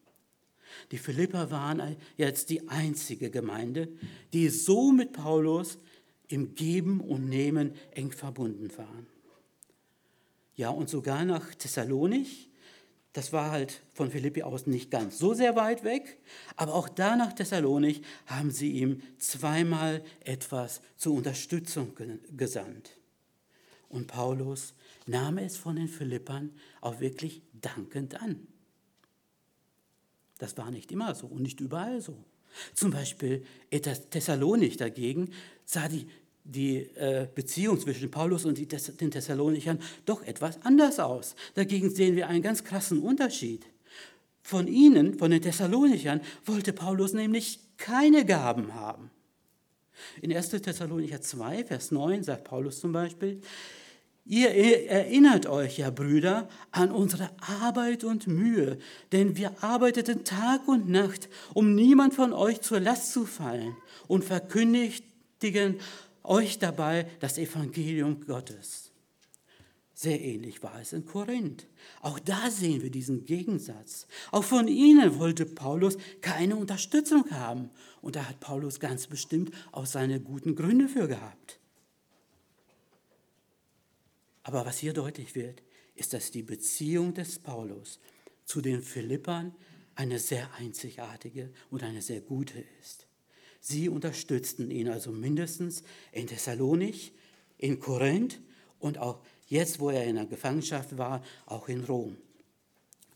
[0.91, 3.89] Die Philipper waren jetzt die einzige Gemeinde,
[4.33, 5.79] die so mit Paulus
[6.27, 9.07] im Geben und Nehmen eng verbunden waren.
[10.55, 12.48] Ja, und sogar nach Thessalonich,
[13.13, 16.19] das war halt von Philippi aus nicht ganz so sehr weit weg,
[16.55, 21.95] aber auch da nach Thessalonich haben sie ihm zweimal etwas zur Unterstützung
[22.35, 22.97] gesandt.
[23.89, 24.75] Und Paulus
[25.07, 28.47] nahm es von den Philippern auch wirklich dankend an.
[30.37, 32.15] Das war nicht immer so und nicht überall so.
[32.73, 35.31] Zum Beispiel Thessalonik dagegen
[35.65, 36.07] sah die,
[36.49, 41.35] die äh, Beziehung zwischen Paulus und den Thessalonichern doch etwas anders aus.
[41.55, 43.65] Dagegen sehen wir einen ganz krassen Unterschied.
[44.41, 49.11] Von ihnen, von den Thessalonichern, wollte Paulus nämlich keine Gaben haben.
[50.21, 50.49] In 1.
[50.49, 53.41] Thessalonicher 2, Vers 9 sagt Paulus zum Beispiel,
[54.25, 57.31] Ihr erinnert euch ja, Brüder, an unsere
[57.61, 58.77] Arbeit und Mühe,
[59.11, 63.75] denn wir arbeiteten Tag und Nacht, um niemand von euch zur Last zu fallen
[64.07, 65.79] und verkündigten
[66.29, 68.91] euch dabei das Evangelium Gottes.
[69.93, 71.67] Sehr ähnlich war es in Korinth.
[72.01, 74.07] Auch da sehen wir diesen Gegensatz.
[74.31, 77.69] Auch von ihnen wollte Paulus keine Unterstützung haben.
[78.01, 81.59] Und da hat Paulus ganz bestimmt auch seine guten Gründe für gehabt.
[84.43, 85.61] Aber was hier deutlich wird,
[85.95, 87.99] ist, dass die Beziehung des Paulus
[88.45, 89.53] zu den Philippern
[89.95, 93.08] eine sehr einzigartige und eine sehr gute ist.
[93.59, 97.13] Sie unterstützten ihn also mindestens in Thessalonich,
[97.57, 98.39] in Korinth
[98.79, 102.17] und auch jetzt, wo er in der Gefangenschaft war, auch in Rom.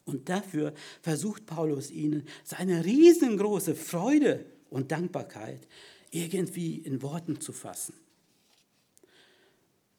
[0.05, 5.67] Und dafür versucht Paulus ihnen seine riesengroße Freude und Dankbarkeit
[6.11, 7.93] irgendwie in Worten zu fassen.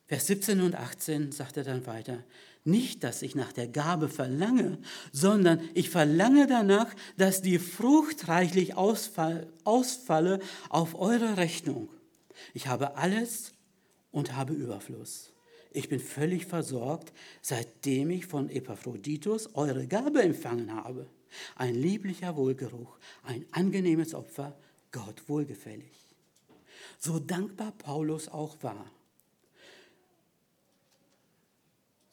[0.07, 2.23] Vers 17 und 18 sagt er dann weiter,
[2.65, 4.79] nicht, dass ich nach der Gabe verlange,
[5.13, 11.89] sondern ich verlange danach, dass die Frucht reichlich ausfall, ausfalle auf eure Rechnung.
[12.55, 13.53] Ich habe alles
[14.11, 15.33] und habe Überfluss.
[15.73, 21.09] Ich bin völlig versorgt, seitdem ich von Epaphroditus eure Gabe empfangen habe.
[21.57, 24.57] Ein lieblicher Wohlgeruch, ein angenehmes Opfer,
[24.93, 25.93] Gott wohlgefällig.
[26.99, 28.87] So dankbar Paulus auch war,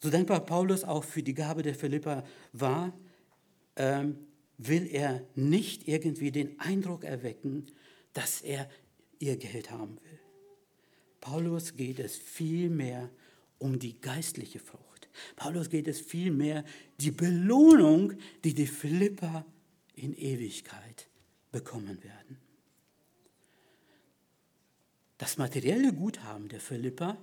[0.02, 2.92] So dankbar Paulus auch für die Gabe der Philippa war,
[3.76, 4.18] ähm,
[4.58, 7.66] will er nicht irgendwie den Eindruck erwecken,
[8.12, 8.68] dass er
[9.20, 10.18] ihr Geld haben will.
[11.20, 13.10] Paulus geht es vielmehr
[13.58, 15.08] um die geistliche Frucht.
[15.36, 16.64] Paulus geht es vielmehr
[16.98, 19.46] die Belohnung, die die Philippa
[19.94, 21.06] in Ewigkeit
[21.52, 22.38] bekommen werden.
[25.18, 27.16] Das materielle Guthaben der Philippa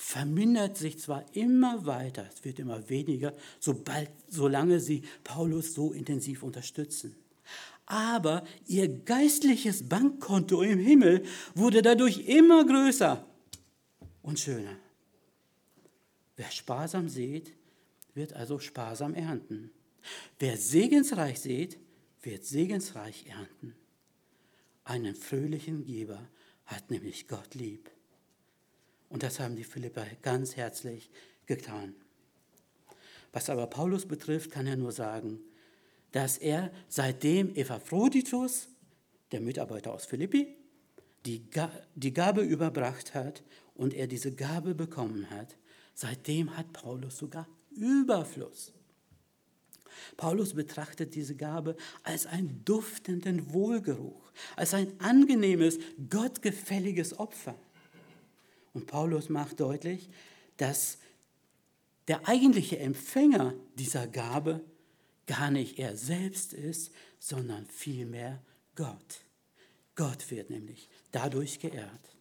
[0.00, 6.44] vermindert sich zwar immer weiter, es wird immer weniger, sobald, solange sie Paulus so intensiv
[6.44, 7.16] unterstützen.
[7.84, 11.24] Aber ihr geistliches Bankkonto im Himmel
[11.56, 13.26] wurde dadurch immer größer
[14.22, 14.76] und schöner.
[16.36, 17.52] Wer sparsam sät,
[18.14, 19.72] wird also sparsam ernten.
[20.38, 21.76] Wer segensreich sät,
[22.22, 23.74] wird segensreich ernten.
[24.84, 26.28] Einen fröhlichen Geber
[26.66, 27.90] hat nämlich Gott lieb.
[29.08, 31.10] Und das haben die Philipper ganz herzlich,
[31.46, 31.94] getan.
[33.32, 35.40] Was aber Paulus betrifft, kann er nur sagen,
[36.12, 38.68] dass er seitdem Epaphroditus,
[39.32, 40.56] der Mitarbeiter aus Philippi,
[41.26, 43.42] die Gabe überbracht hat
[43.74, 45.56] und er diese Gabe bekommen hat,
[45.94, 48.72] seitdem hat Paulus sogar Überfluss.
[50.16, 55.78] Paulus betrachtet diese Gabe als einen duftenden Wohlgeruch, als ein angenehmes,
[56.08, 57.58] gottgefälliges Opfer.
[58.78, 60.08] Und Paulus macht deutlich,
[60.56, 60.98] dass
[62.06, 64.60] der eigentliche Empfänger dieser Gabe
[65.26, 68.40] gar nicht er selbst ist, sondern vielmehr
[68.76, 69.24] Gott.
[69.96, 72.16] Gott wird nämlich dadurch geehrt.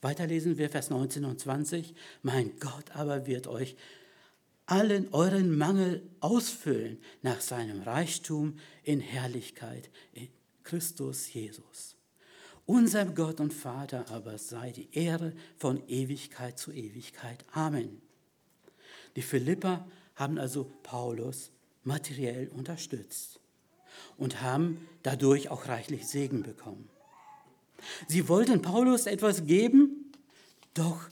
[0.00, 1.94] Weiter lesen wir Vers 19 und 20.
[2.22, 3.76] Mein Gott aber wird euch
[4.64, 10.28] allen euren Mangel ausfüllen nach seinem Reichtum in Herrlichkeit in
[10.64, 11.99] Christus Jesus.
[12.66, 17.44] Unserem Gott und Vater aber sei die Ehre von Ewigkeit zu Ewigkeit.
[17.52, 18.00] Amen.
[19.16, 21.50] Die Philipper haben also Paulus
[21.82, 23.40] materiell unterstützt
[24.16, 26.88] und haben dadurch auch reichlich Segen bekommen.
[28.06, 30.12] Sie wollten Paulus etwas geben,
[30.74, 31.08] doch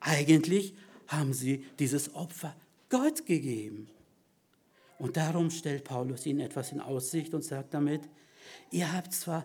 [0.00, 0.74] eigentlich
[1.08, 2.54] haben sie dieses Opfer
[2.88, 3.88] Gott gegeben.
[4.98, 8.02] Und darum stellt Paulus ihnen etwas in Aussicht und sagt damit,
[8.70, 9.44] ihr habt zwar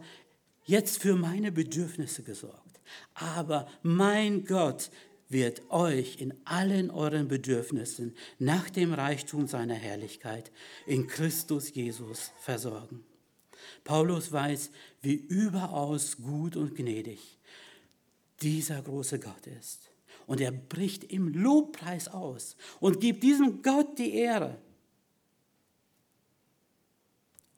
[0.68, 2.80] jetzt für meine Bedürfnisse gesorgt,
[3.16, 4.92] aber mein Gott
[5.30, 10.52] wird euch in allen euren Bedürfnissen nach dem Reichtum seiner Herrlichkeit
[10.86, 13.04] in Christus Jesus versorgen.
[13.84, 17.40] Paulus weiß, wie überaus gut und gnädig
[18.42, 19.92] dieser große Gott ist.
[20.28, 24.58] Und er bricht im Lobpreis aus und gibt diesem Gott die Ehre.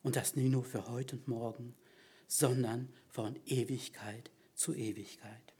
[0.02, 1.74] Und das nicht nur für heute und morgen,
[2.30, 5.52] sondern von Ewigkeit zu Ewigkeit.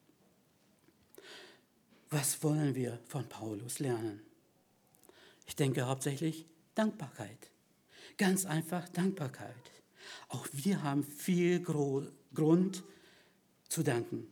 [2.11, 4.21] Was wollen wir von Paulus lernen?
[5.47, 6.47] Ich denke hauptsächlich
[6.77, 7.51] Dankbarkeit.
[8.17, 9.55] Ganz einfach Dankbarkeit.
[10.29, 12.85] Auch wir haben viel Grund
[13.69, 14.29] zu danken.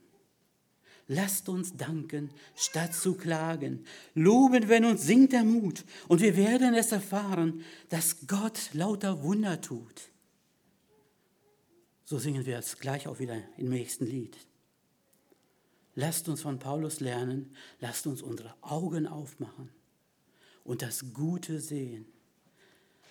[1.08, 3.84] Lasst uns danken, statt zu klagen.
[4.14, 5.84] Loben, wenn uns singt der Mut.
[6.06, 10.10] Und wir werden es erfahren, dass Gott lauter Wunder tut.
[12.08, 14.34] So singen wir es gleich auch wieder im nächsten Lied.
[15.94, 19.68] Lasst uns von Paulus lernen, lasst uns unsere Augen aufmachen
[20.64, 22.06] und das Gute sehen.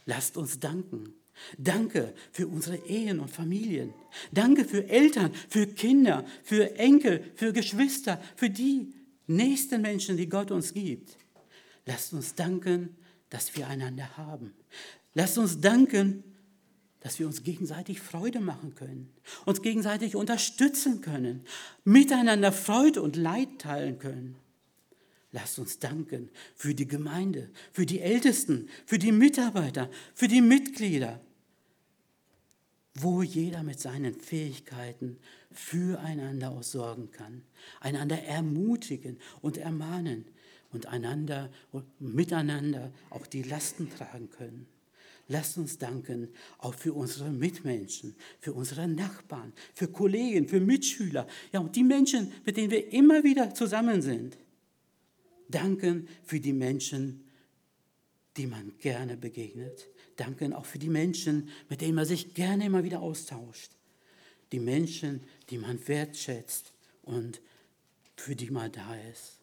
[0.07, 1.13] Lasst uns danken.
[1.59, 3.93] Danke für unsere Ehen und Familien.
[4.31, 8.95] Danke für Eltern, für Kinder, für Enkel, für Geschwister, für die
[9.27, 11.17] nächsten Menschen, die Gott uns gibt.
[11.85, 12.97] Lasst uns danken,
[13.29, 14.55] dass wir einander haben.
[15.13, 16.23] Lasst uns danken,
[17.01, 19.09] dass wir uns gegenseitig Freude machen können,
[19.45, 21.45] uns gegenseitig unterstützen können,
[21.83, 24.35] miteinander Freude und Leid teilen können.
[25.31, 31.21] Lasst uns danken für die Gemeinde, für die Ältesten, für die Mitarbeiter, für die Mitglieder,
[32.95, 35.17] wo jeder mit seinen Fähigkeiten
[35.51, 37.43] füreinander aussorgen kann,
[37.79, 40.25] einander ermutigen und ermahnen
[40.71, 44.67] und einander und miteinander auch die Lasten tragen können.
[45.29, 51.59] Lasst uns danken auch für unsere Mitmenschen, für unsere Nachbarn, für Kollegen, für Mitschüler, ja,
[51.59, 54.37] und die Menschen, mit denen wir immer wieder zusammen sind.
[55.49, 57.25] Danken für die Menschen,
[58.37, 59.87] die man gerne begegnet.
[60.15, 63.71] Danken auch für die Menschen, mit denen man sich gerne immer wieder austauscht.
[64.53, 66.73] Die Menschen, die man wertschätzt
[67.03, 67.41] und
[68.15, 69.41] für die man da ist.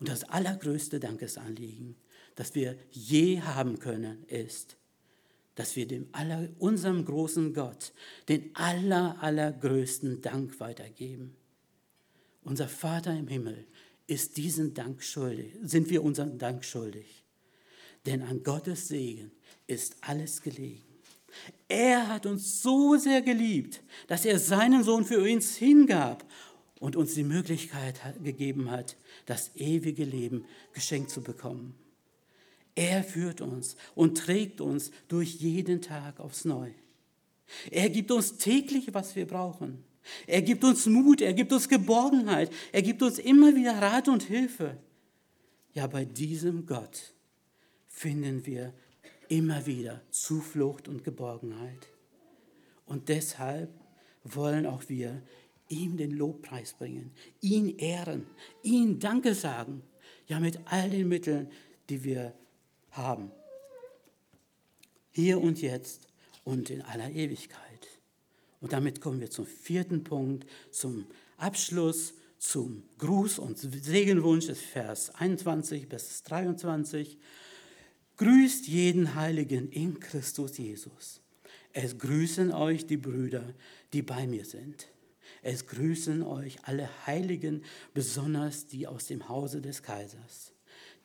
[0.00, 1.96] Und das allergrößte Dankesanliegen
[2.34, 4.76] das wir je haben können, ist,
[5.54, 7.92] dass wir dem aller, unserem großen Gott
[8.28, 11.36] den aller, allergrößten Dank weitergeben.
[12.42, 13.66] Unser Vater im Himmel
[14.06, 17.24] ist diesen Dank schuldig, sind wir unseren Dank schuldig.
[18.06, 19.30] Denn an Gottes Segen
[19.66, 20.82] ist alles gelegen.
[21.68, 26.26] Er hat uns so sehr geliebt, dass er seinen Sohn für uns hingab
[26.80, 31.74] und uns die Möglichkeit gegeben hat, das ewige Leben geschenkt zu bekommen.
[32.74, 36.74] Er führt uns und trägt uns durch jeden Tag aufs Neue.
[37.70, 39.84] Er gibt uns täglich, was wir brauchen.
[40.26, 44.24] Er gibt uns Mut, er gibt uns Geborgenheit, er gibt uns immer wieder Rat und
[44.24, 44.78] Hilfe.
[45.74, 47.14] Ja, bei diesem Gott
[47.88, 48.74] finden wir
[49.28, 51.88] immer wieder Zuflucht und Geborgenheit.
[52.84, 53.70] Und deshalb
[54.24, 55.22] wollen auch wir
[55.68, 58.26] ihm den Lobpreis bringen, ihn ehren,
[58.62, 59.82] ihn Danke sagen,
[60.26, 61.50] ja mit all den Mitteln,
[61.88, 62.34] die wir
[62.92, 63.30] haben.
[65.10, 66.08] Hier und jetzt
[66.44, 67.88] und in aller Ewigkeit.
[68.60, 75.14] Und damit kommen wir zum vierten Punkt, zum Abschluss, zum Gruß und Segenwunsch des Vers
[75.14, 77.18] 21 bis 23.
[78.16, 81.20] Grüßt jeden Heiligen in Christus Jesus.
[81.72, 83.54] Es grüßen euch die Brüder,
[83.92, 84.88] die bei mir sind.
[85.42, 87.64] Es grüßen euch alle Heiligen,
[87.94, 90.52] besonders die aus dem Hause des Kaisers.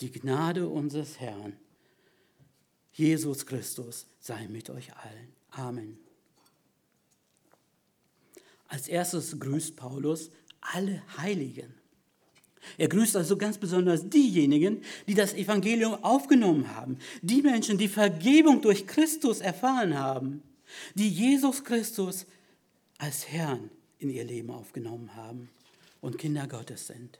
[0.02, 1.54] Die Gnade unseres Herrn,
[2.98, 5.28] Jesus Christus, sei mit euch allen.
[5.52, 6.00] Amen.
[8.68, 10.32] Als erstes grüßt Paulus
[10.62, 11.76] alle Heiligen.
[12.80, 18.64] Er grüßt also ganz besonders diejenigen, die das Evangelium aufgenommen haben, die Menschen, die Vergebung
[18.64, 20.42] durch Christus erfahren haben,
[20.96, 22.26] die Jesus Christus
[22.98, 23.70] als Herrn
[24.00, 25.50] in ihr Leben aufgenommen haben
[26.02, 27.20] und Kinder Gottes sind.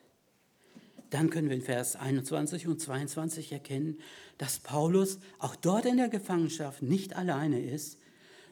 [1.10, 4.00] Dann können wir in Vers 21 und 22 erkennen,
[4.38, 7.98] dass Paulus auch dort in der Gefangenschaft nicht alleine ist,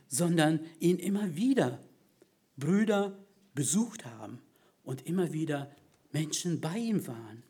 [0.07, 1.79] sondern ihn immer wieder
[2.57, 3.17] Brüder
[3.53, 4.39] besucht haben
[4.83, 5.71] und immer wieder
[6.11, 7.43] Menschen bei ihm waren.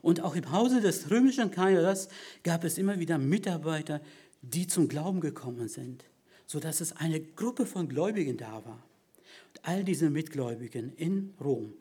[0.00, 2.08] Und auch im Hause des römischen Kaisers
[2.42, 4.00] gab es immer wieder Mitarbeiter,
[4.40, 6.04] die zum Glauben gekommen sind,
[6.46, 8.82] sodass es eine Gruppe von Gläubigen da war.
[9.48, 11.74] Und all diese Mitgläubigen in Rom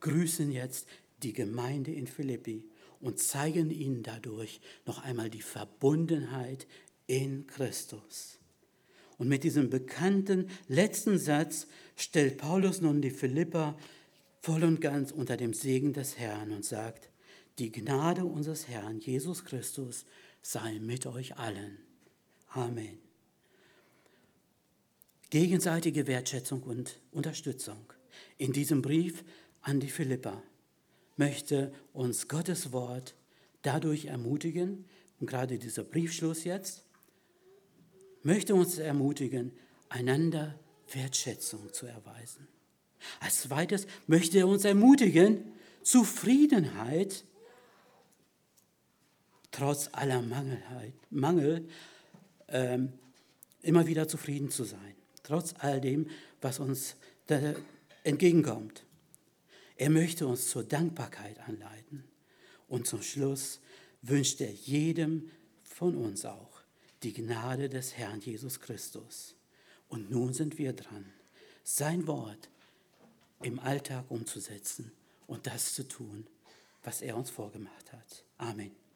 [0.00, 0.86] grüßen jetzt
[1.22, 2.64] die Gemeinde in Philippi
[3.00, 6.66] und zeigen ihnen dadurch noch einmal die Verbundenheit
[7.06, 8.38] in Christus.
[9.18, 11.66] Und mit diesem bekannten letzten Satz
[11.96, 13.76] stellt Paulus nun die Philipper
[14.40, 17.10] voll und ganz unter dem Segen des Herrn und sagt,
[17.58, 20.04] die Gnade unseres Herrn Jesus Christus
[20.42, 21.78] sei mit euch allen.
[22.48, 22.98] Amen.
[25.30, 27.92] Gegenseitige Wertschätzung und Unterstützung.
[28.38, 29.24] In diesem Brief
[29.60, 30.42] an die Philipper
[31.18, 33.14] möchte uns Gottes Wort
[33.62, 34.84] dadurch ermutigen,
[35.20, 36.84] und gerade dieser Briefschluss jetzt,
[38.22, 39.52] möchte uns ermutigen,
[39.88, 40.58] einander
[40.92, 42.46] Wertschätzung zu erweisen.
[43.20, 45.52] Als zweites möchte er uns ermutigen,
[45.82, 47.24] Zufriedenheit
[49.50, 51.68] trotz aller Mangelheit, Mangel
[52.48, 52.92] ähm,
[53.62, 56.08] immer wieder zufrieden zu sein, trotz all dem,
[56.40, 56.96] was uns
[58.04, 58.84] entgegenkommt.
[59.78, 62.04] Er möchte uns zur Dankbarkeit anleiten.
[62.66, 63.60] Und zum Schluss
[64.02, 65.30] wünscht er jedem
[65.62, 66.60] von uns auch
[67.04, 69.36] die Gnade des Herrn Jesus Christus.
[69.88, 71.06] Und nun sind wir dran,
[71.62, 72.50] sein Wort
[73.40, 74.90] im Alltag umzusetzen
[75.28, 76.26] und das zu tun,
[76.82, 78.24] was er uns vorgemacht hat.
[78.36, 78.87] Amen.